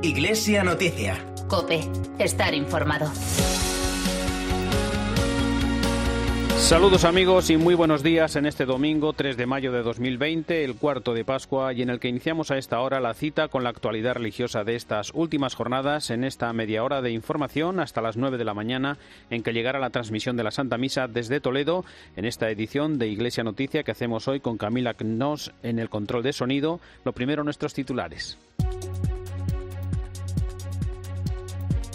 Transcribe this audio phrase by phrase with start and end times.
[0.00, 1.16] Iglesia Noticia.
[1.48, 1.80] Cope,
[2.20, 3.10] estar informado.
[6.56, 10.76] Saludos amigos y muy buenos días en este domingo 3 de mayo de 2020, el
[10.76, 13.70] cuarto de Pascua, y en el que iniciamos a esta hora la cita con la
[13.70, 18.38] actualidad religiosa de estas últimas jornadas en esta media hora de información hasta las 9
[18.38, 18.98] de la mañana
[19.30, 21.84] en que llegará la transmisión de la Santa Misa desde Toledo
[22.14, 26.22] en esta edición de Iglesia Noticia que hacemos hoy con Camila Knos en el control
[26.22, 26.78] de sonido.
[27.04, 28.38] Lo primero nuestros titulares.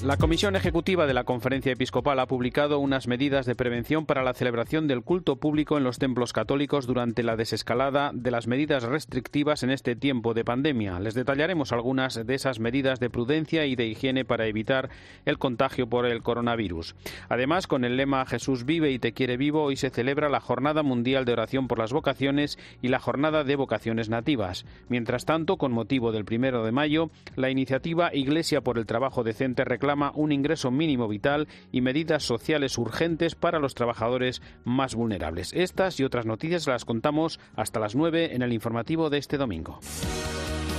[0.03, 4.33] La Comisión Ejecutiva de la Conferencia Episcopal ha publicado unas medidas de prevención para la
[4.33, 9.63] celebración del culto público en los templos católicos durante la desescalada de las medidas restrictivas
[9.63, 10.99] en este tiempo de pandemia.
[10.99, 14.89] Les detallaremos algunas de esas medidas de prudencia y de higiene para evitar
[15.23, 16.95] el contagio por el coronavirus.
[17.29, 20.83] Además, con el lema Jesús vive y te quiere vivo, hoy se celebra la Jornada
[20.83, 24.65] Mundial de Oración por las Vocaciones y la Jornada de Vocaciones Nativas.
[24.89, 29.63] Mientras tanto, con motivo del primero de mayo, la iniciativa Iglesia por el Trabajo Decente
[29.63, 35.53] reclama un ingreso mínimo vital y medidas sociales urgentes para los trabajadores más vulnerables.
[35.53, 39.79] Estas y otras noticias las contamos hasta las 9 en el informativo de este domingo.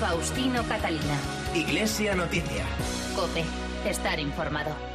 [0.00, 1.18] Faustino Catalina.
[1.54, 2.64] Iglesia Noticia.
[3.14, 3.44] Cope,
[3.88, 4.93] estar informado.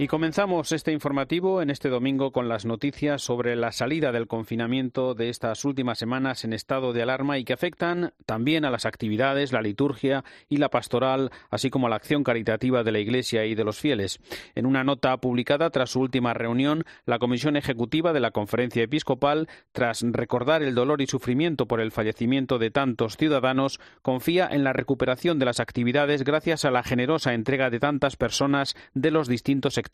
[0.00, 5.14] Y comenzamos este informativo en este domingo con las noticias sobre la salida del confinamiento
[5.14, 9.52] de estas últimas semanas en estado de alarma y que afectan también a las actividades,
[9.52, 13.56] la liturgia y la pastoral, así como a la acción caritativa de la Iglesia y
[13.56, 14.20] de los fieles.
[14.54, 19.48] En una nota publicada tras su última reunión, la Comisión Ejecutiva de la Conferencia Episcopal,
[19.72, 24.72] tras recordar el dolor y sufrimiento por el fallecimiento de tantos ciudadanos, confía en la
[24.72, 29.74] recuperación de las actividades gracias a la generosa entrega de tantas personas de los distintos
[29.74, 29.87] sectores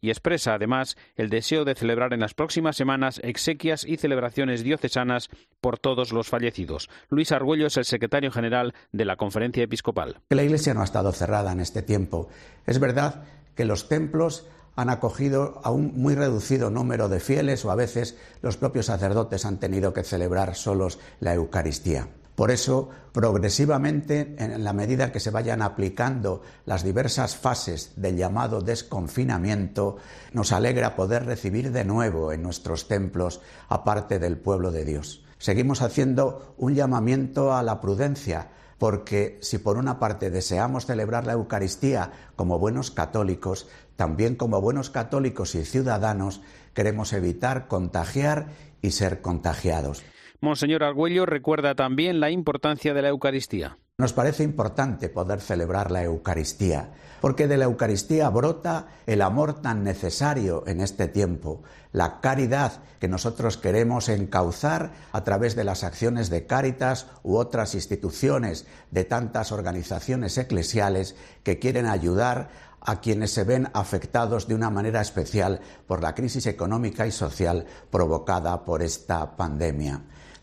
[0.00, 5.28] y expresa además el deseo de celebrar en las próximas semanas exequias y celebraciones diocesanas
[5.60, 6.88] por todos los fallecidos.
[7.08, 10.20] Luis Argüello es el secretario general de la Conferencia Episcopal.
[10.30, 12.28] La Iglesia no ha estado cerrada en este tiempo.
[12.66, 17.70] Es verdad que los templos han acogido a un muy reducido número de fieles o
[17.70, 22.08] a veces los propios sacerdotes han tenido que celebrar solos la Eucaristía.
[22.34, 28.62] Por eso, progresivamente, en la medida que se vayan aplicando las diversas fases del llamado
[28.62, 29.98] desconfinamiento,
[30.32, 35.24] nos alegra poder recibir de nuevo en nuestros templos a parte del pueblo de Dios.
[35.36, 41.34] Seguimos haciendo un llamamiento a la prudencia, porque si por una parte deseamos celebrar la
[41.34, 46.40] Eucaristía como buenos católicos, también como buenos católicos y ciudadanos
[46.74, 48.48] queremos evitar contagiar
[48.80, 50.02] y ser contagiados.
[50.42, 53.78] Monseñor Argüello recuerda también la importancia de la Eucaristía.
[53.96, 59.84] Nos parece importante poder celebrar la Eucaristía, porque de la Eucaristía brota el amor tan
[59.84, 66.28] necesario en este tiempo, la caridad que nosotros queremos encauzar a través de las acciones
[66.28, 71.14] de Cáritas u otras instituciones de tantas organizaciones eclesiales
[71.44, 72.48] que quieren ayudar
[72.80, 77.64] a quienes se ven afectados de una manera especial por la crisis económica y social
[77.92, 80.02] provocada por esta pandemia.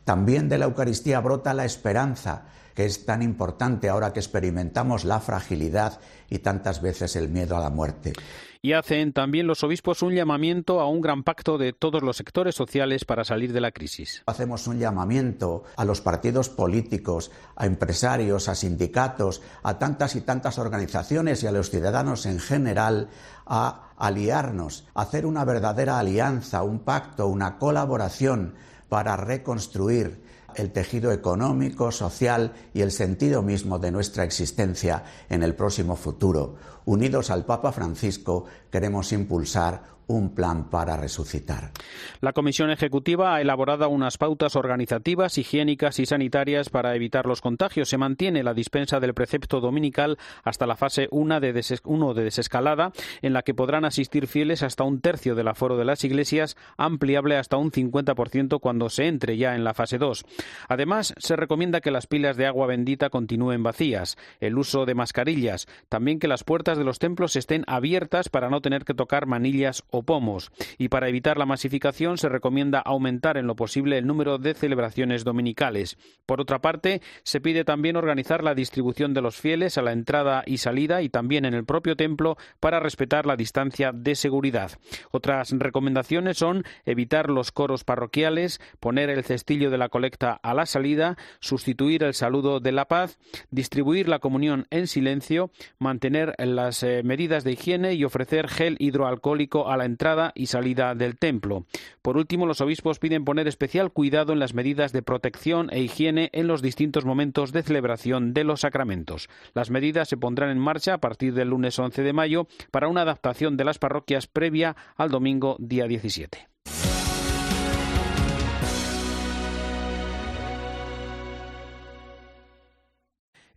[0.10, 5.20] También de la Eucaristía brota la esperanza, que es tan importante ahora que experimentamos la
[5.20, 6.00] fragilidad
[6.32, 8.14] y tantas veces el miedo a la muerte.
[8.60, 12.56] Y hacen también los obispos un llamamiento a un gran pacto de todos los sectores
[12.56, 14.24] sociales para salir de la crisis.
[14.26, 20.58] Hacemos un llamamiento a los partidos políticos, a empresarios, a sindicatos, a tantas y tantas
[20.58, 23.10] organizaciones y a los ciudadanos en general
[23.46, 28.56] a aliarnos, a hacer una verdadera alianza, un pacto, una colaboración
[28.90, 30.22] para reconstruir
[30.56, 36.56] el tejido económico, social y el sentido mismo de nuestra existencia en el próximo futuro.
[36.86, 41.72] Unidos al Papa Francisco, queremos impulsar un plan para resucitar.
[42.20, 47.90] La Comisión Ejecutiva ha elaborado unas pautas organizativas, higiénicas y sanitarias para evitar los contagios.
[47.90, 53.34] Se mantiene la dispensa del precepto dominical hasta la fase 1 de, de desescalada, en
[53.34, 57.58] la que podrán asistir fieles hasta un tercio del aforo de las iglesias, ampliable hasta
[57.58, 60.26] un 50% cuando se entre ya en la fase 2.
[60.68, 65.68] Además, se recomienda que las pilas de agua bendita continúen vacías, el uso de mascarillas,
[65.88, 69.84] también que las puertas de los templos estén abiertas para no tener que tocar manillas
[69.92, 70.52] o pomos.
[70.78, 75.24] Y para evitar la masificación se recomienda aumentar en lo posible el número de celebraciones
[75.24, 75.98] dominicales.
[76.26, 80.44] Por otra parte, se pide también organizar la distribución de los fieles a la entrada
[80.46, 84.72] y salida y también en el propio templo para respetar la distancia de seguridad.
[85.12, 90.66] Otras recomendaciones son evitar los coros parroquiales, poner el cestillo de la colecta a la
[90.66, 93.18] salida, sustituir el saludo de la paz,
[93.52, 99.70] distribuir la comunión en silencio, mantener las eh, medidas de higiene y ofrecer gel hidroalcohólico
[99.70, 101.66] a la entrada y salida del templo.
[102.02, 106.30] Por último, los obispos piden poner especial cuidado en las medidas de protección e higiene
[106.32, 109.30] en los distintos momentos de celebración de los sacramentos.
[109.54, 113.02] Las medidas se pondrán en marcha a partir del lunes 11 de mayo para una
[113.02, 116.50] adaptación de las parroquias previa al domingo día 17.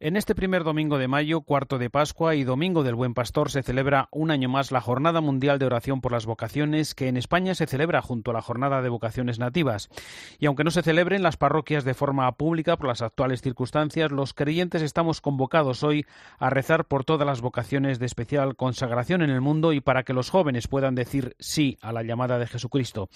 [0.04, 3.62] En este primer domingo de mayo, cuarto de Pascua y domingo del Buen Pastor se
[3.62, 7.54] celebra un año más la Jornada Mundial de Oración por las Vocaciones, que en España
[7.54, 9.90] se celebra junto a la Jornada de Vocaciones Nativas.
[10.40, 14.10] Y aunque no se celebre en las parroquias de forma pública por las actuales circunstancias,
[14.10, 16.05] los creyentes estamos convocados hoy
[16.40, 20.14] a rezar por todas las vocaciones de especial consagración en el mundo y para que
[20.14, 23.08] los jóvenes puedan decir sí a la llamada de Jesucristo.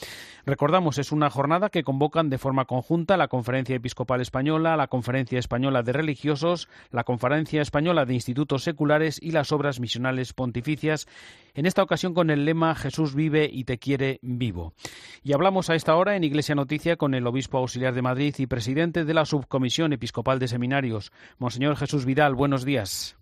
[0.45, 5.41] Recordamos, es una jornada que convocan de forma conjunta la Conferencia Episcopal Española, la Conferencia
[5.41, 11.07] Española de Religiosos, la Conferencia Española de Institutos Seculares y las Obras Misionales Pontificias,
[11.55, 14.75] en esta ocasión con el lema Jesús vive y te quiere vivo.
[15.23, 18.47] Y hablamos a esta hora en Iglesia Noticia con el Obispo Auxiliar de Madrid y
[18.47, 22.35] presidente de la Subcomisión Episcopal de Seminarios, Monseñor Jesús Vidal.
[22.35, 23.17] Buenos días.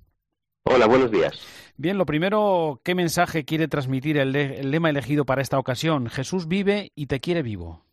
[0.64, 1.38] Hola, buenos días.
[1.76, 6.08] Bien, lo primero, ¿qué mensaje quiere transmitir el, lema elegido para esta ocasión?
[6.08, 7.83] Jesús vive y te quiere vivo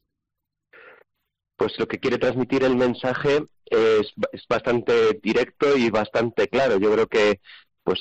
[1.61, 4.11] pues lo que quiere transmitir el mensaje es,
[4.49, 6.79] bastante directo y bastante claro.
[6.79, 7.39] Yo creo que
[7.83, 7.99] pues,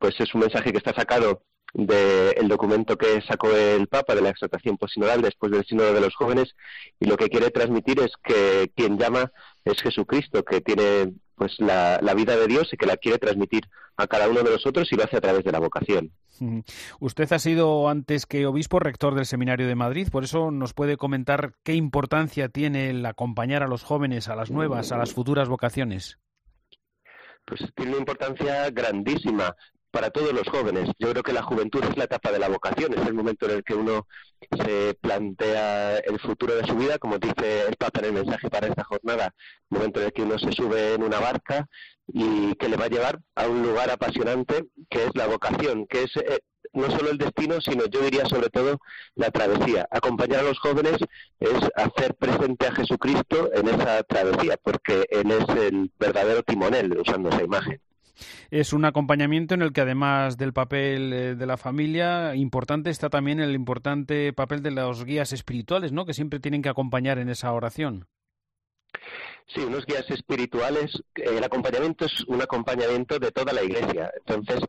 [0.00, 4.30] pues es un mensaje que está sacado del documento que sacó el Papa de la
[4.30, 6.56] exhortación posinodal después del sínodo de los jóvenes
[6.98, 9.30] y lo que quiere transmitir es que quien llama
[9.64, 14.06] es Jesucristo, que tiene pues la, vida de Dios y que la quiere transmitir a
[14.06, 16.10] cada uno de nosotros y lo hace a través de la vocación.
[16.98, 20.96] Usted ha sido antes que obispo rector del Seminario de Madrid, por eso nos puede
[20.96, 25.48] comentar qué importancia tiene el acompañar a los jóvenes, a las nuevas, a las futuras
[25.48, 26.18] vocaciones.
[27.44, 29.54] Pues tiene una importancia grandísima
[29.90, 30.90] para todos los jóvenes.
[30.98, 33.56] Yo creo que la juventud es la etapa de la vocación, es el momento en
[33.56, 34.06] el que uno
[34.64, 38.66] se plantea el futuro de su vida, como dice el Papa en el mensaje para
[38.66, 39.34] esta jornada,
[39.70, 41.66] momento en el que uno se sube en una barca
[42.08, 46.04] y que le va a llevar a un lugar apasionante que es la vocación, que
[46.04, 46.40] es eh,
[46.72, 48.78] no solo el destino, sino yo diría sobre todo
[49.14, 49.88] la travesía.
[49.90, 50.96] Acompañar a los jóvenes
[51.40, 57.30] es hacer presente a Jesucristo en esa travesía, porque Él es el verdadero timonel, usando
[57.30, 57.80] esa imagen.
[58.50, 63.10] Es un acompañamiento en el que además del papel eh, de la familia, importante está
[63.10, 66.06] también el importante papel de los guías espirituales, ¿no?
[66.06, 68.06] Que siempre tienen que acompañar en esa oración.
[69.48, 70.90] Sí, unos guías espirituales.
[71.14, 74.10] El acompañamiento es un acompañamiento de toda la Iglesia.
[74.18, 74.60] Entonces,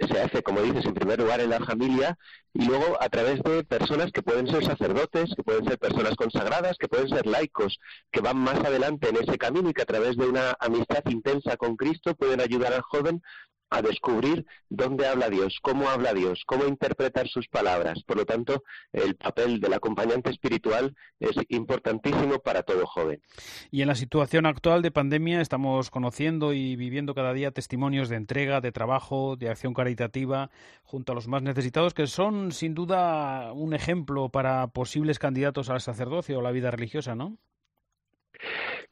[0.00, 2.18] se hace, como dices, en primer lugar en la familia
[2.54, 6.76] y luego a través de personas que pueden ser sacerdotes, que pueden ser personas consagradas,
[6.78, 7.78] que pueden ser laicos,
[8.10, 11.56] que van más adelante en ese camino y que a través de una amistad intensa
[11.56, 13.22] con Cristo pueden ayudar al joven
[13.72, 18.02] a descubrir dónde habla Dios, cómo habla Dios, cómo interpretar sus palabras.
[18.04, 23.22] Por lo tanto, el papel del acompañante espiritual es importantísimo para todo joven.
[23.70, 28.16] Y en la situación actual de pandemia estamos conociendo y viviendo cada día testimonios de
[28.16, 30.50] entrega, de trabajo, de acción caritativa
[30.82, 35.80] junto a los más necesitados, que son sin duda un ejemplo para posibles candidatos al
[35.80, 37.38] sacerdocio o la vida religiosa, ¿no?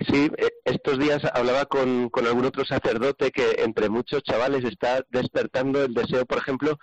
[0.09, 5.85] Sí, eh, estos días hablaba con, algún otro sacerdote que entre muchos chavales está despertando
[5.85, 6.79] el deseo, por ejemplo,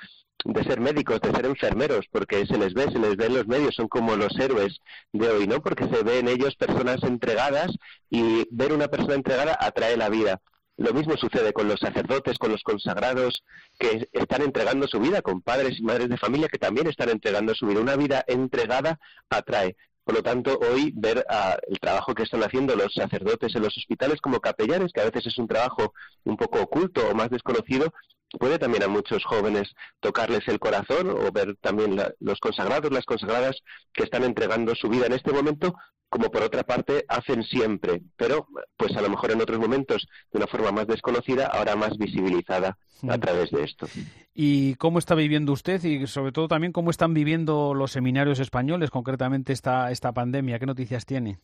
[0.45, 3.47] de ser médicos, de ser enfermeros, porque se les ve, se les ve en los
[3.47, 4.79] medios, son como los héroes
[5.11, 5.61] de hoy, ¿no?
[5.61, 7.71] Porque se ven en ellos personas entregadas
[8.09, 10.39] y ver una persona entregada atrae la vida.
[10.77, 13.43] Lo mismo sucede con los sacerdotes, con los consagrados,
[13.79, 17.55] que están entregando su vida, con padres y madres de familia que también están entregando
[17.55, 17.81] su vida.
[17.81, 19.75] Una vida entregada atrae.
[20.07, 23.77] Por lo tanto, hoy ver ah, el trabajo que están haciendo los sacerdotes en los
[23.77, 27.91] hospitales como capellanes, que a veces es un trabajo un poco oculto o más desconocido,
[28.39, 29.69] puede también a muchos jóvenes
[29.99, 33.57] tocarles el corazón o ver también los consagrados, las consagradas
[33.93, 35.75] que están entregando su vida en este momento,
[36.09, 40.37] como por otra parte hacen siempre, pero pues a lo mejor en otros momentos de
[40.37, 43.87] una forma más desconocida, ahora más visibilizada a través de esto.
[44.33, 48.89] ¿Y cómo está viviendo usted y sobre todo también cómo están viviendo los seminarios españoles
[48.89, 50.59] concretamente esta, esta pandemia?
[50.59, 51.39] ¿Qué noticias tiene?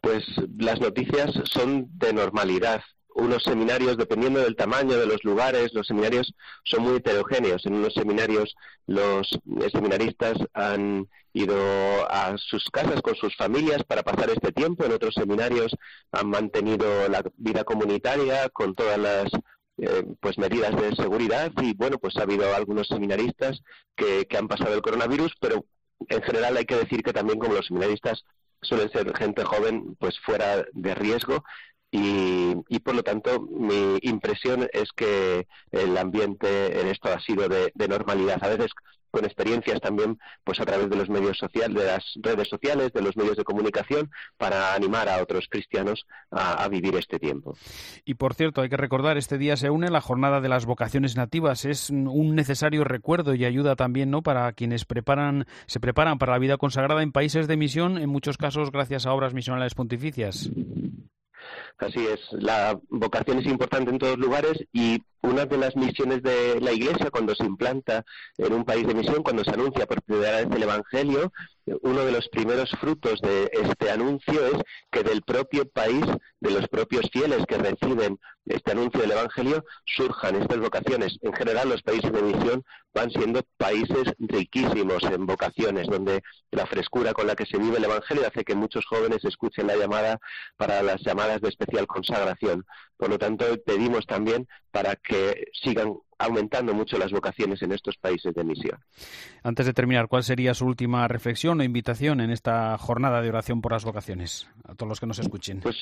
[0.00, 0.24] Pues
[0.58, 2.82] las noticias son de normalidad
[3.14, 7.64] unos seminarios, dependiendo del tamaño de los lugares, los seminarios son muy heterogéneos.
[7.64, 8.54] En unos seminarios
[8.86, 9.28] los
[9.72, 11.56] seminaristas han ido
[12.10, 15.74] a sus casas con sus familias para pasar este tiempo, en otros seminarios
[16.12, 19.26] han mantenido la vida comunitaria con todas las
[19.78, 21.52] eh, pues medidas de seguridad.
[21.62, 23.62] Y bueno pues ha habido algunos seminaristas
[23.96, 25.64] que, que han pasado el coronavirus pero
[26.08, 28.24] en general hay que decir que también como los seminaristas
[28.60, 31.44] suelen ser gente joven pues fuera de riesgo
[31.96, 37.70] y, por lo tanto mi impresión es que el ambiente en esto ha sido de,
[37.74, 38.42] de normalidad.
[38.42, 38.72] A veces
[39.14, 43.00] con experiencias también pues a través de los medios sociales, de las redes sociales, de
[43.00, 47.56] los medios de comunicación, para animar a otros cristianos a, a, vivir este tiempo.
[48.04, 51.14] Y por cierto, hay que recordar, este día se une la jornada de las vocaciones
[51.16, 51.64] nativas.
[51.64, 54.22] Es un necesario recuerdo y ayuda también ¿no?
[54.22, 58.36] para quienes preparan, se preparan para la vida consagrada en países de misión, en muchos
[58.36, 60.50] casos gracias a obras misionales pontificias.
[61.78, 66.60] Así es, la vocación es importante en todos lugares y una de las misiones de
[66.60, 68.04] la Iglesia cuando se implanta
[68.36, 71.32] en un país de misión, cuando se anuncia por primera vez el Evangelio,
[71.82, 76.04] uno de los primeros frutos de este anuncio es que del propio país,
[76.40, 81.16] de los propios fieles que reciben este anuncio del Evangelio, surjan estas vocaciones.
[81.22, 82.62] En general, los países de misión
[82.92, 87.84] van siendo países riquísimos en vocaciones, donde la frescura con la que se vive el
[87.84, 90.18] Evangelio hace que muchos jóvenes escuchen la llamada
[90.58, 92.66] para las llamadas de especial consagración.
[92.98, 95.13] Por lo tanto, pedimos también para que
[95.52, 98.78] sigan aumentando mucho las vocaciones en estos países de misión.
[99.42, 103.60] Antes de terminar, ¿cuál sería su última reflexión o invitación en esta jornada de oración
[103.60, 105.60] por las vocaciones a todos los que nos escuchen?
[105.60, 105.76] Pues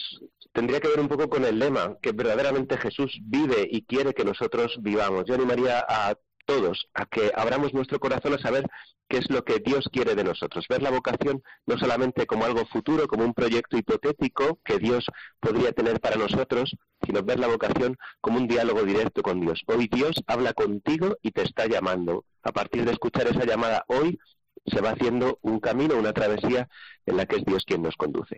[0.53, 4.25] tendría que ver un poco con el lema, que verdaderamente Jesús vive y quiere que
[4.25, 5.25] nosotros vivamos.
[5.27, 8.65] Yo animaría a todos a que abramos nuestro corazón a saber
[9.09, 10.65] qué es lo que Dios quiere de nosotros.
[10.69, 15.05] Ver la vocación no solamente como algo futuro, como un proyecto hipotético que Dios
[15.41, 19.63] podría tener para nosotros, sino ver la vocación como un diálogo directo con Dios.
[19.67, 22.25] Hoy Dios habla contigo y te está llamando.
[22.43, 24.19] A partir de escuchar esa llamada hoy,
[24.67, 26.69] se va haciendo un camino, una travesía
[27.07, 28.37] en la que es Dios quien nos conduce.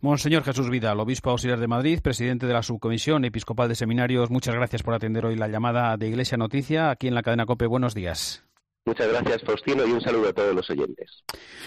[0.00, 4.54] Monseñor Jesús Vidal, obispo auxiliar de Madrid, presidente de la Subcomisión Episcopal de Seminarios, muchas
[4.54, 7.66] gracias por atender hoy la llamada de Iglesia Noticia aquí en la cadena COPE.
[7.66, 8.45] Buenos días.
[8.86, 11.24] Muchas gracias, Faustino, y un saludo a todos los oyentes.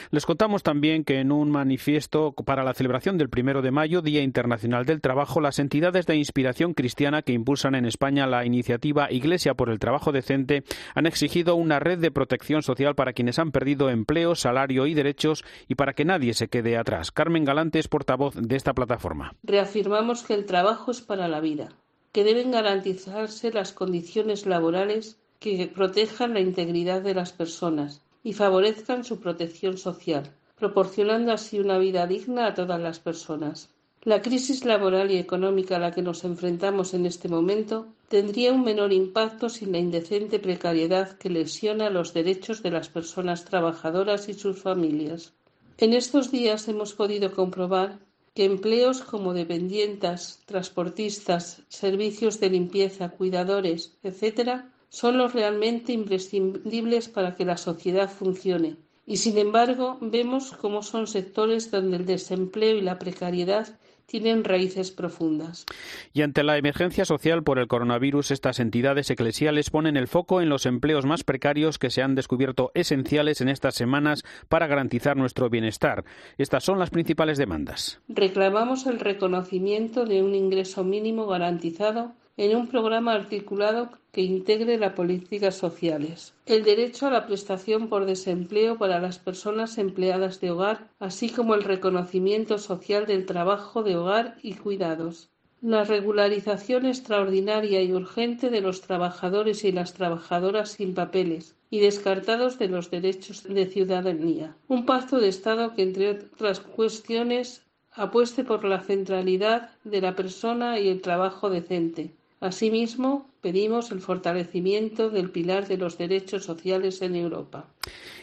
[0.09, 4.21] Les contamos también que en un manifiesto para la celebración del primero de mayo, Día
[4.21, 9.53] Internacional del Trabajo, las entidades de inspiración cristiana que impulsan en España la iniciativa Iglesia
[9.53, 10.63] por el Trabajo Decente
[10.95, 15.43] han exigido una red de protección social para quienes han perdido empleo, salario y derechos
[15.67, 17.11] y para que nadie se quede atrás.
[17.11, 19.35] Carmen Galante es portavoz de esta plataforma.
[19.43, 21.67] Reafirmamos que el trabajo es para la vida,
[22.13, 29.03] que deben garantizarse las condiciones laborales que protejan la integridad de las personas y favorezcan
[29.03, 33.69] su protección social, proporcionando así una vida digna a todas las personas.
[34.03, 38.63] La crisis laboral y económica a la que nos enfrentamos en este momento tendría un
[38.63, 44.34] menor impacto sin la indecente precariedad que lesiona los derechos de las personas trabajadoras y
[44.34, 45.34] sus familias.
[45.77, 48.00] En estos días hemos podido comprobar
[48.34, 57.36] que empleos como dependientas, transportistas, servicios de limpieza, cuidadores, etc., son los realmente imprescindibles para
[57.36, 58.77] que la sociedad funcione.
[59.05, 63.79] Y sin embargo, vemos cómo son sectores donde el desempleo y la precariedad
[64.10, 65.65] tienen raíces profundas.
[66.13, 70.50] Y ante la emergencia social por el coronavirus, estas entidades eclesiales ponen el foco en
[70.50, 75.50] los empleos más precarios que se han descubierto esenciales en estas semanas para garantizar nuestro
[75.50, 76.03] bienestar.
[76.38, 78.01] Estas son las principales demandas.
[78.10, 84.93] Reclamamos el reconocimiento de un ingreso mínimo garantizado en un programa articulado que integre las
[84.93, 86.34] políticas sociales.
[86.46, 91.53] El derecho a la prestación por desempleo para las personas empleadas de hogar, así como
[91.53, 95.29] el reconocimiento social del trabajo de hogar y cuidados.
[95.62, 102.58] La regularización extraordinaria y urgente de los trabajadores y las trabajadoras sin papeles y descartados
[102.58, 104.55] de los derechos de ciudadanía.
[104.69, 110.79] Un pacto de Estado que, entre otras cuestiones, apueste por la centralidad de la persona
[110.79, 117.15] y el trabajo decente, Asimismo, pedimos el fortalecimiento del pilar de los derechos sociales en
[117.15, 117.67] Europa.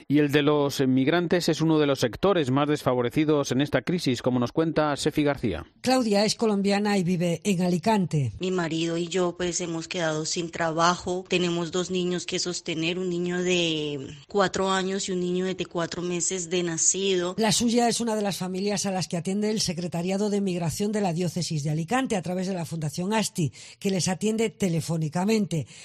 [0.08, 4.22] Y el de los inmigrantes es uno de los sectores más desfavorecidos en esta crisis,
[4.22, 5.66] como nos cuenta Sefi García.
[5.80, 8.32] Claudia es colombiana y vive en Alicante.
[8.38, 11.24] Mi marido y yo pues hemos quedado sin trabajo.
[11.28, 16.02] Tenemos dos niños que sostener, un niño de cuatro años y un niño de cuatro
[16.02, 17.34] meses de nacido.
[17.36, 20.92] La suya es una de las familias a las que atiende el Secretariado de Migración
[20.92, 25.05] de la Diócesis de Alicante a través de la Fundación ASTI, que les atiende telefónicamente.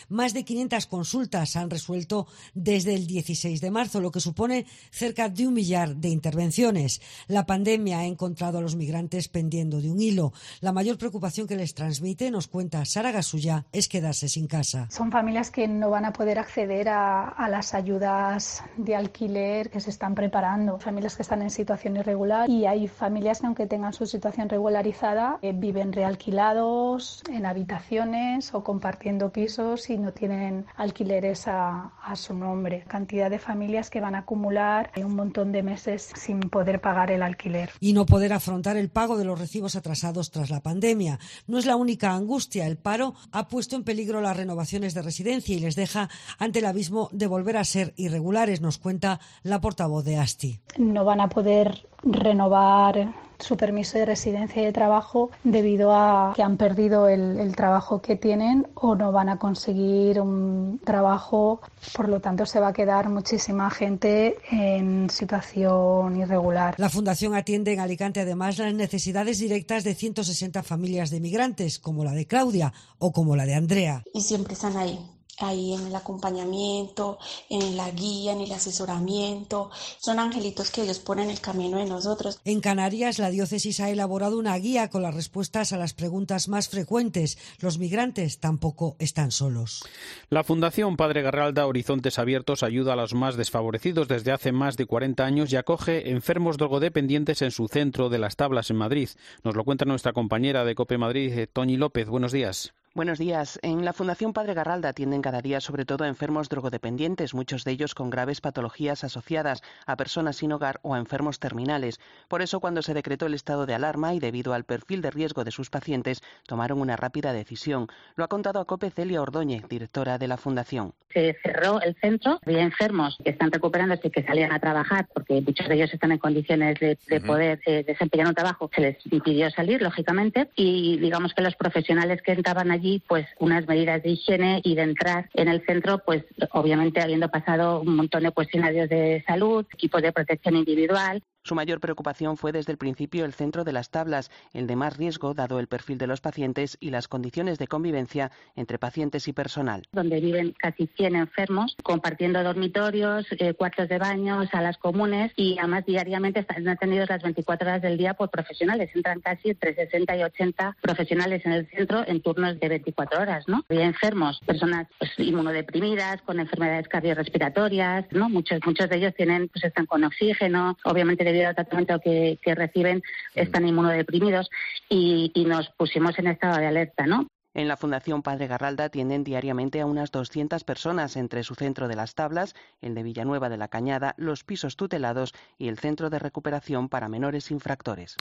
[0.09, 5.29] Más de 500 consultas han resuelto desde el 16 de marzo, lo que supone cerca
[5.29, 7.01] de un millar de intervenciones.
[7.27, 10.33] La pandemia ha encontrado a los migrantes pendiendo de un hilo.
[10.59, 14.87] La mayor preocupación que les transmite, nos cuenta Sara Gasulla, es quedarse sin casa.
[14.89, 19.79] Son familias que no van a poder acceder a, a las ayudas de alquiler que
[19.79, 20.79] se están preparando.
[20.79, 25.39] Familias que están en situación irregular y hay familias que aunque tengan su situación regularizada
[25.41, 32.15] eh, viven realquilados en habitaciones o compartiendo compartiendo pisos y no tienen alquileres a, a
[32.15, 32.83] su nombre.
[32.87, 37.23] Cantidad de familias que van a acumular un montón de meses sin poder pagar el
[37.23, 37.71] alquiler.
[37.79, 41.19] Y no poder afrontar el pago de los recibos atrasados tras la pandemia.
[41.47, 42.67] No es la única angustia.
[42.67, 46.65] El paro ha puesto en peligro las renovaciones de residencia y les deja ante el
[46.65, 50.59] abismo de volver a ser irregulares, nos cuenta la portavoz de ASTI.
[50.77, 56.43] No van a poder renovar su permiso de residencia y de trabajo debido a que
[56.43, 61.61] han perdido el, el, trabajo que tienen o no van a conseguir un trabajo.
[61.95, 66.75] Por lo tanto, se va a quedar muchísima gente en situación irregular.
[66.77, 72.03] La Fundación atiende en Alicante además las necesidades directas de 160 familias de migrantes, como
[72.03, 74.03] la de Claudia o como la de Andrea.
[74.13, 74.99] Y siempre están ahí
[75.39, 77.17] ahí en el acompañamiento,
[77.49, 79.69] en la guía, en el asesoramiento.
[79.99, 82.39] Son angelitos que Dios pone en el camino de nosotros.
[82.45, 86.69] En Canarias, la diócesis ha elaborado una guía con las respuestas a las preguntas más
[86.69, 87.37] frecuentes.
[87.59, 89.83] Los migrantes tampoco están solos.
[90.29, 94.85] La Fundación Padre Garralda Horizontes Abiertos ayuda a los más desfavorecidos desde hace más de
[94.85, 99.09] 40 años y acoge enfermos drogodependientes en su centro de las tablas en Madrid.
[99.43, 102.07] Nos lo cuenta nuestra compañera de Cope Madrid, Toñi López.
[102.07, 102.73] Buenos días.
[102.93, 103.57] Buenos días.
[103.63, 107.71] En la Fundación Padre Garralda atienden cada día sobre todo a enfermos drogodependientes, muchos de
[107.71, 112.01] ellos con graves patologías asociadas a personas sin hogar o a enfermos terminales.
[112.27, 115.45] Por eso, cuando se decretó el estado de alarma y debido al perfil de riesgo
[115.45, 117.87] de sus pacientes, tomaron una rápida decisión.
[118.17, 120.93] Lo ha contado a COPE Celia Ordóñez, directora de la Fundación.
[121.13, 125.39] Se cerró el centro, había enfermos que están recuperándose y que salían a trabajar porque
[125.39, 127.25] muchos de ellos están en condiciones de, de uh -huh.
[127.25, 128.69] poder eh, desempeñar un trabajo.
[128.75, 133.27] Se les impidió salir, lógicamente, y digamos que los profesionales que entraban allí allí pues
[133.39, 137.95] unas medidas de higiene y de entrar en el centro pues obviamente habiendo pasado un
[137.95, 141.23] montón de cuestionarios de salud, equipos de protección individual.
[141.43, 144.97] Su mayor preocupación fue desde el principio el centro de las tablas, el de más
[144.97, 149.33] riesgo dado el perfil de los pacientes y las condiciones de convivencia entre pacientes y
[149.33, 149.87] personal.
[149.91, 155.85] Donde viven casi 100 enfermos, compartiendo dormitorios, eh, cuartos de baño, salas comunes y además
[155.85, 158.91] diariamente están atendidos las 24 horas del día por profesionales.
[158.93, 163.47] Entran casi entre 60 y 80 profesionales en el centro en turnos de 24 horas,
[163.47, 163.65] ¿no?
[163.69, 168.29] Hay enfermos, personas pues, inmunodeprimidas, con enfermedades cardiorrespiratorias, ¿no?
[168.29, 172.55] Muchos, muchos de ellos tienen, pues están con oxígeno, obviamente debido al tratamiento que, que
[172.55, 173.01] reciben
[173.35, 174.49] están inmunodeprimidos
[174.89, 177.27] y, y nos pusimos en estado de alerta, ¿no?
[177.53, 181.97] En la Fundación Padre Garralda atienden diariamente a unas 200 personas entre su centro de
[181.97, 186.19] las tablas, el de Villanueva de la Cañada, los pisos tutelados y el centro de
[186.19, 188.15] recuperación para menores infractores.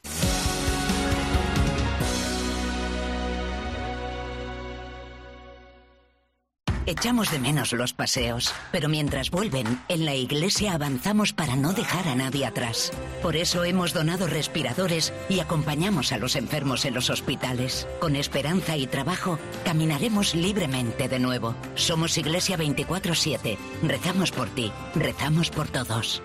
[6.88, 12.08] Echamos de menos los paseos, pero mientras vuelven, en la iglesia avanzamos para no dejar
[12.08, 12.92] a nadie atrás.
[13.24, 17.88] Por eso hemos donado respiradores y acompañamos a los enfermos en los hospitales.
[18.00, 21.56] Con esperanza y trabajo, caminaremos libremente de nuevo.
[21.74, 23.58] Somos Iglesia 24-7.
[23.82, 26.22] Rezamos por ti, rezamos por todos.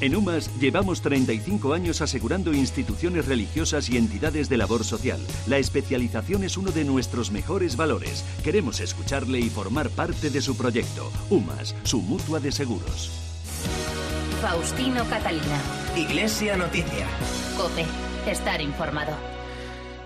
[0.00, 5.20] En UMAS llevamos 35 años asegurando instituciones religiosas y entidades de labor social.
[5.46, 8.24] La especialización es uno de nuestros mejores valores.
[8.42, 11.10] Queremos escucharle y formar parte de su proyecto.
[11.30, 13.10] UMAS, su mutua de seguros.
[14.42, 15.60] Faustino Catalina.
[15.96, 17.06] Iglesia Noticia.
[17.56, 17.86] Cope.
[18.26, 19.33] Estar informado.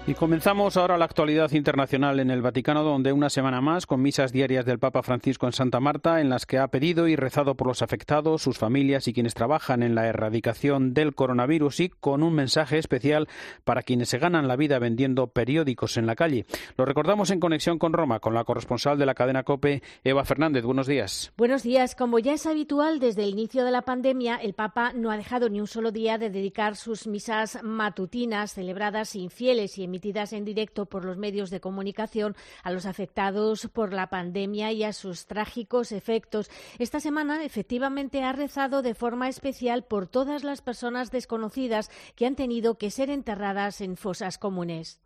[0.08, 4.32] Y comenzamos ahora la actualidad internacional en el Vaticano, donde una semana más, con misas
[4.32, 7.66] diarias del Papa Francisco en Santa Marta, en las que ha pedido y rezado por
[7.66, 12.32] los afectados, sus familias y quienes trabajan en la erradicación del coronavirus y con un
[12.32, 13.28] mensaje especial
[13.64, 16.46] para quienes se ganan la vida vendiendo periódicos en la calle.
[16.78, 20.64] Lo recordamos en conexión con Roma, con la corresponsal de la cadena COPE, Eva Fernández.
[20.64, 21.34] Buenos días.
[21.36, 21.94] Buenos días.
[21.94, 25.50] Como ya es habitual desde el inicio de la pandemia, el Papa no ha dejado
[25.50, 29.97] ni un solo día de dedicar sus misas matutinas celebradas sin fieles y
[30.32, 34.92] en directo por los medios de comunicación a los afectados por la pandemia y a
[34.92, 36.50] sus trágicos efectos.
[36.78, 42.36] Esta semana, efectivamente, ha rezado de forma especial por todas las personas desconocidas que han
[42.36, 45.00] tenido que ser enterradas en fosas comunes.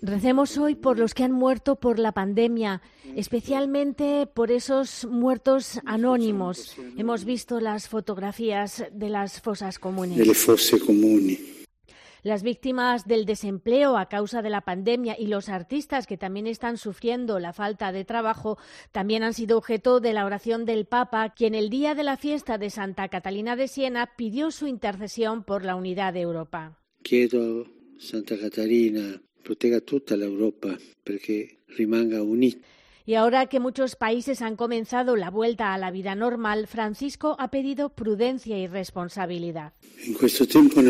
[0.00, 2.80] Recemos hoy por los que han muerto por la pandemia,
[3.14, 6.76] especialmente por esos muertos anónimos.
[6.96, 10.18] Hemos visto las fotografías de las fosas comunes.
[12.24, 16.78] Las víctimas del desempleo a causa de la pandemia y los artistas que también están
[16.78, 18.58] sufriendo la falta de trabajo
[18.92, 22.58] también han sido objeto de la oración del Papa, quien el día de la fiesta
[22.58, 26.78] de Santa Catalina de Siena pidió su intercesión por la unidad de Europa.
[27.02, 27.66] Quiero
[28.02, 32.58] Santa Catarina proteja toda la Europa porque rimanga unida.
[33.04, 37.50] Y ahora que muchos países han comenzado la vuelta a la vida normal, Francisco ha
[37.50, 39.72] pedido prudencia y responsabilidad.
[40.04, 40.80] En este tiempo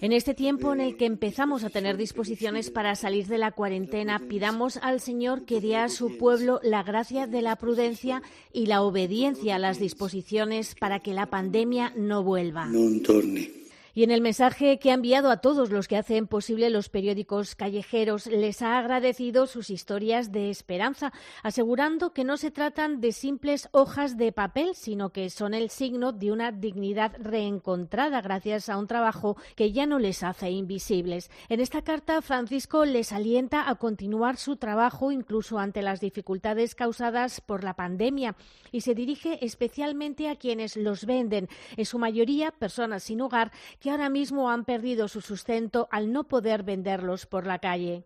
[0.00, 4.20] en este tiempo en el que empezamos a tener disposiciones para salir de la cuarentena,
[4.28, 8.82] pidamos al Señor que dé a su pueblo la gracia de la prudencia y la
[8.82, 12.66] obediencia a las disposiciones para que la pandemia no vuelva.
[12.66, 13.59] No.
[14.00, 17.54] Y en el mensaje que ha enviado a todos los que hacen posible los periódicos
[17.54, 23.68] callejeros, les ha agradecido sus historias de esperanza, asegurando que no se tratan de simples
[23.72, 28.86] hojas de papel, sino que son el signo de una dignidad reencontrada gracias a un
[28.86, 31.30] trabajo que ya no les hace invisibles.
[31.50, 37.42] En esta carta, Francisco les alienta a continuar su trabajo incluso ante las dificultades causadas
[37.42, 38.34] por la pandemia
[38.72, 43.52] y se dirige especialmente a quienes los venden, en su mayoría personas sin hogar
[43.90, 48.04] ahora mismo han perdido su sustento al no poder venderlos por la calle.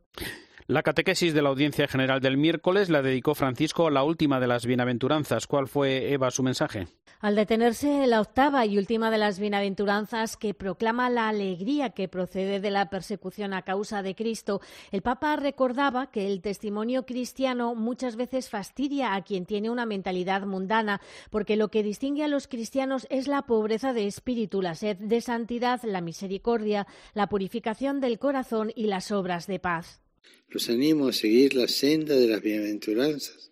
[0.66, 4.46] La catequesis de la Audiencia General del miércoles la dedicó Francisco a la última de
[4.46, 5.46] las bienaventuranzas.
[5.46, 6.86] ¿Cuál fue, Eva, su mensaje?
[7.20, 12.60] Al detenerse la octava y última de las bienaventuranzas que proclama la alegría que procede
[12.60, 18.16] de la persecución a causa de Cristo, el Papa recordaba que el testimonio cristiano muchas
[18.16, 23.06] veces fastidia a quien tiene una mentalidad mundana, porque lo que distingue a los cristianos
[23.10, 28.72] es la pobreza de espíritu, la sed de santidad, la misericordia, la purificación del corazón
[28.74, 30.03] y las obras de paz.
[30.48, 33.50] Los animo a seguir la senda de las bienaventuranzas,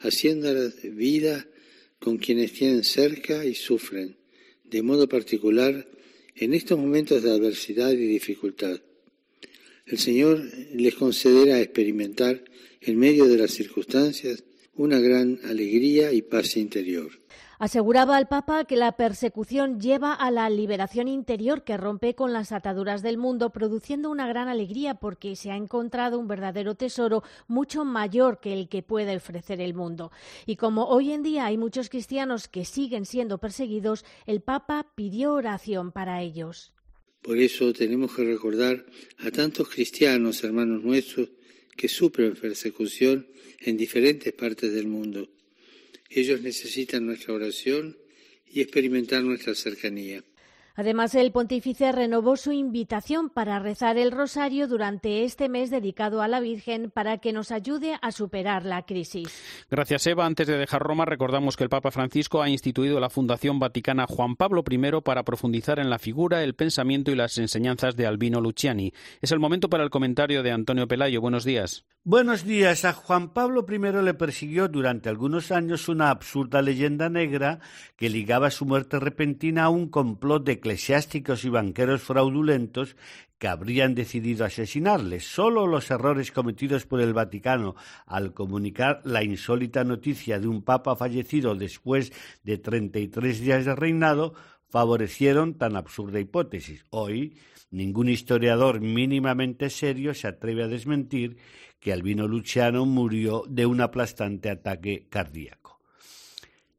[0.00, 1.46] haciendo la vida
[1.98, 4.16] con quienes tienen cerca y sufren,
[4.64, 5.88] de modo particular
[6.34, 8.80] en estos momentos de adversidad y dificultad.
[9.86, 10.42] El Señor
[10.74, 12.44] les concederá experimentar
[12.80, 14.42] en medio de las circunstancias
[14.74, 17.10] una gran alegría y paz interior.
[17.58, 22.50] Aseguraba al Papa que la persecución lleva a la liberación interior que rompe con las
[22.50, 27.84] ataduras del mundo, produciendo una gran alegría porque se ha encontrado un verdadero tesoro mucho
[27.84, 30.10] mayor que el que puede ofrecer el mundo.
[30.44, 35.34] Y como hoy en día hay muchos cristianos que siguen siendo perseguidos, el Papa pidió
[35.34, 36.72] oración para ellos.
[37.22, 38.84] Por eso tenemos que recordar
[39.18, 41.28] a tantos cristianos, hermanos nuestros,
[41.76, 43.26] que sufren persecución
[43.60, 45.28] en diferentes partes del mundo
[46.14, 47.96] ellos necesitan nuestra oración
[48.46, 50.22] y experimentar nuestra cercanía.
[50.74, 56.28] Además, el pontífice renovó su invitación para rezar el rosario durante este mes dedicado a
[56.28, 59.28] la Virgen para que nos ayude a superar la crisis.
[59.70, 60.26] Gracias, Eva.
[60.26, 64.36] Antes de dejar Roma, recordamos que el Papa Francisco ha instituido la Fundación Vaticana Juan
[64.36, 68.92] Pablo I para profundizar en la figura, el pensamiento y las enseñanzas de Albino Luciani.
[69.20, 71.20] Es el momento para el comentario de Antonio Pelayo.
[71.20, 71.84] Buenos días.
[72.04, 72.84] Buenos días.
[72.84, 77.60] A Juan Pablo I le persiguió durante algunos años una absurda leyenda negra
[77.96, 82.94] que ligaba su muerte repentina a un complot de eclesiásticos y banqueros fraudulentos
[83.38, 85.18] que habrían decidido asesinarle.
[85.18, 87.74] Solo los errores cometidos por el Vaticano
[88.06, 92.12] al comunicar la insólita noticia de un papa fallecido después
[92.44, 94.34] de 33 días de reinado
[94.68, 96.84] favorecieron tan absurda hipótesis.
[96.90, 97.36] Hoy,
[97.72, 101.38] ningún historiador mínimamente serio se atreve a desmentir
[101.80, 105.61] que Albino Luciano murió de un aplastante ataque cardíaco.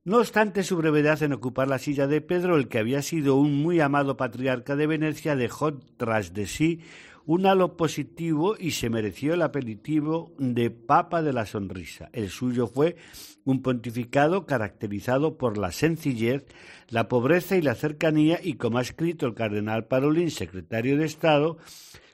[0.06, 3.56] No obstante su brevedad en ocupar la silla de Pedro, el que había sido un
[3.64, 6.82] muy amado patriarca de Venecia, dejó tras de sí
[7.26, 12.10] un halo positivo y se mereció el apelativo de Papa de la Sonrisa.
[12.12, 12.98] El suyo fue
[13.46, 16.46] un pontificado caracterizado por la sencillez,
[16.90, 21.60] la pobreza y la cercanía, y como ha escrito el cardenal Parolin, secretario de Estado,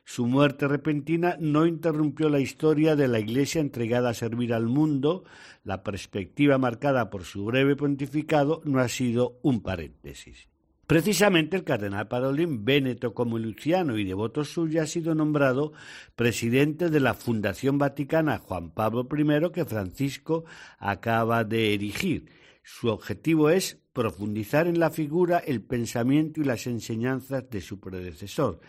[0.10, 5.24] su muerte repentina no interrumpió la historia de la Iglesia entregada a servir al mundo.
[5.64, 10.50] La perspectiva marcada por su breve pontificado no ha sido un paréntesis.
[10.88, 15.74] Precisamente el cardenal Parolin, Véneto como Luciano y devoto suyo, ha sido nombrado
[16.16, 20.44] presidente de la Fundación Vaticana Juan Pablo I que Francisco
[20.80, 22.32] acaba de erigir.
[22.64, 28.60] Su objetivo es profundizar en la figura, el pensamiento y las enseñanzas de su predecesor.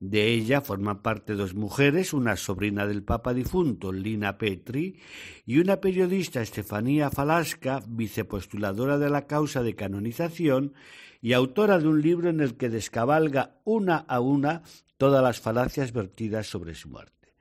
[0.00, 5.00] De ella forman parte dos mujeres, una sobrina del Papa difunto, Lina Petri,
[5.44, 10.74] y una periodista, Estefanía Falasca, vicepostuladora de la causa de canonización
[11.20, 14.62] y autora de un libro en el que descabalga una a una
[14.98, 17.34] todas las falacias vertidas sobre su muerte.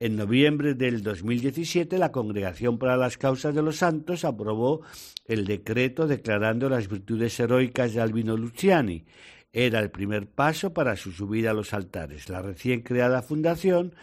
[0.00, 4.82] En noviembre del 2017, la Congregación para las Causas de los Santos aprobó
[5.26, 9.04] el decreto declarando las virtudes heroicas de Albino Luciani,
[9.52, 12.28] era el primer paso para su subida a los altares.
[12.28, 13.94] La recién creada fundación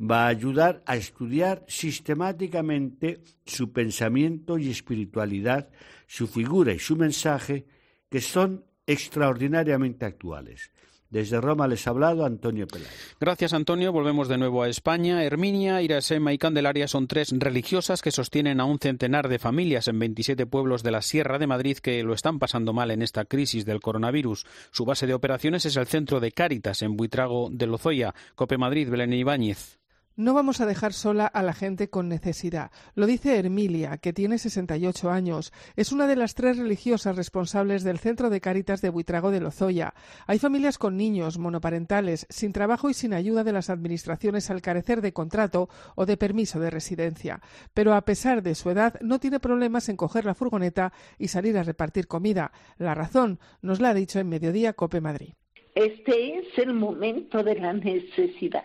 [0.00, 5.68] va a ayudar a estudiar sistemáticamente su pensamiento y espiritualidad,
[6.06, 7.66] su figura y su mensaje,
[8.10, 10.70] que son extraordinariamente actuales.
[11.10, 13.16] Desde Roma les ha hablado Antonio Peláez.
[13.18, 13.90] Gracias, Antonio.
[13.92, 15.24] Volvemos de nuevo a España.
[15.24, 19.98] Herminia, Irasema y Candelaria son tres religiosas que sostienen a un centenar de familias en
[19.98, 23.64] 27 pueblos de la Sierra de Madrid que lo están pasando mal en esta crisis
[23.64, 24.46] del coronavirus.
[24.70, 28.14] Su base de operaciones es el centro de Cáritas en Buitrago de Lozoya.
[28.36, 29.79] Cope Madrid, Belén Ibáñez.
[30.16, 32.70] No vamos a dejar sola a la gente con necesidad.
[32.94, 35.52] Lo dice Hermilia, que tiene 68 años.
[35.76, 39.94] Es una de las tres religiosas responsables del Centro de Cáritas de Buitrago de Lozoya.
[40.26, 45.00] Hay familias con niños, monoparentales, sin trabajo y sin ayuda de las administraciones al carecer
[45.00, 47.40] de contrato o de permiso de residencia.
[47.72, 51.56] Pero a pesar de su edad, no tiene problemas en coger la furgoneta y salir
[51.56, 52.52] a repartir comida.
[52.78, 55.34] La razón nos la ha dicho en Mediodía Cope Madrid.
[55.74, 58.64] Este es el momento de la necesidad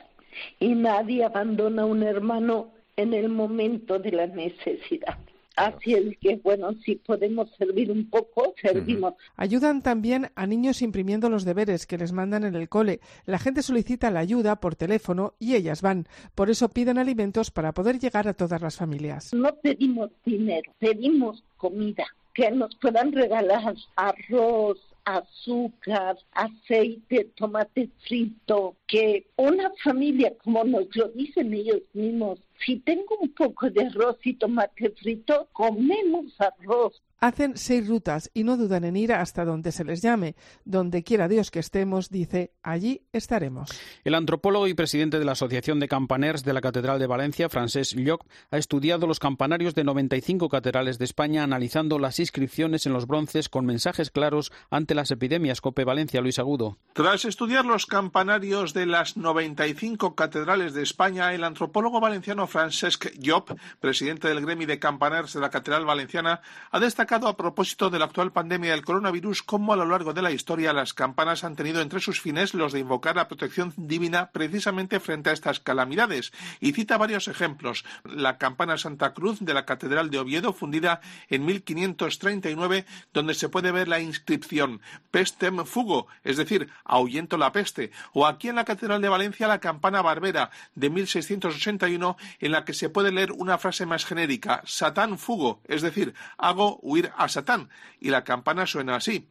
[0.59, 5.17] y nadie abandona a un hermano en el momento de la necesidad.
[5.55, 9.13] Así es que, bueno, si podemos servir un poco, servimos.
[9.37, 12.99] Ayudan también a niños imprimiendo los deberes que les mandan en el cole.
[13.25, 16.07] La gente solicita la ayuda por teléfono y ellas van.
[16.35, 19.33] Por eso piden alimentos para poder llegar a todas las familias.
[19.33, 22.05] No pedimos dinero, pedimos comida.
[22.33, 31.09] Que nos puedan regalar arroz, azúcar, aceite, tomate frito, que una familia, como nos lo
[31.09, 37.01] dicen ellos mismos, si tengo un poco de arroz y tomate frito, comemos arroz.
[37.19, 40.35] Hacen seis rutas y no dudan en ir hasta donde se les llame.
[40.63, 43.69] Donde quiera Dios que estemos, dice, allí estaremos.
[44.03, 47.95] El antropólogo y presidente de la Asociación de Campaners de la Catedral de Valencia, Francesc
[47.95, 53.07] Lloc, ha estudiado los campanarios de 95 catedrales de España, analizando las inscripciones en los
[53.07, 55.61] bronces con mensajes claros ante las epidemias.
[55.61, 56.77] Cope Valencia, Luis Agudo.
[56.93, 63.51] Tras estudiar los campanarios de las 95 catedrales de España, el antropólogo valenciano Francesc Llop,
[63.79, 68.05] presidente del gremio de campaners de la Catedral Valenciana, ha destacado a propósito de la
[68.05, 71.81] actual pandemia del coronavirus cómo a lo largo de la historia las campanas han tenido
[71.81, 76.33] entre sus fines los de invocar la protección divina precisamente frente a estas calamidades.
[76.59, 77.85] Y cita varios ejemplos.
[78.05, 83.71] La campana Santa Cruz de la Catedral de Oviedo, fundida en 1539, donde se puede
[83.71, 87.91] ver la inscripción Pestem Fugo, es decir, ahuyento la peste.
[88.13, 92.73] O aquí en la Catedral de Valencia, la campana Barbera de 1681, en la que
[92.73, 96.79] se puede leer una frase más genérica, Satán Fugo, es decir, hago
[97.17, 97.69] a Satán.
[97.99, 99.27] Y la campana suena así.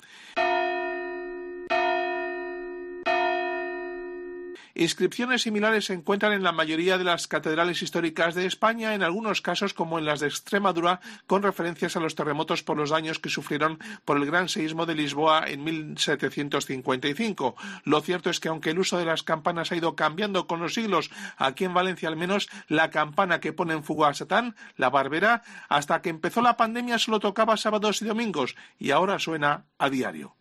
[4.77, 9.41] Inscripciones similares se encuentran en la mayoría de las catedrales históricas de España, en algunos
[9.41, 13.29] casos como en las de Extremadura, con referencias a los terremotos por los daños que
[13.29, 17.55] sufrieron por el gran seísmo de Lisboa en 1755.
[17.85, 20.75] Lo cierto es que aunque el uso de las campanas ha ido cambiando con los
[20.75, 24.91] siglos, aquí en Valencia al menos la campana que pone en fuga a Satán, la
[24.91, 29.89] barbera, hasta que empezó la pandemia solo tocaba sábados y domingos y ahora suena a
[29.89, 30.35] diario.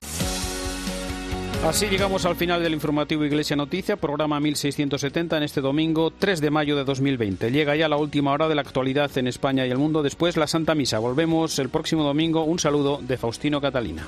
[1.66, 6.52] Así llegamos al final del informativo Iglesia Noticia, programa 1670 en este domingo 3 de
[6.52, 7.52] mayo de 2020.
[7.52, 10.46] Llega ya la última hora de la actualidad en España y el mundo, después la
[10.46, 11.00] Santa Misa.
[11.00, 12.44] Volvemos el próximo domingo.
[12.44, 14.04] Un saludo de Faustino Catalina.